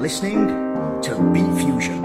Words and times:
listening 0.00 0.46
to 1.02 1.10
Beat 1.34 1.54
Fusion. 1.62 2.00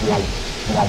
lành 0.07 0.23
lành 0.75 0.89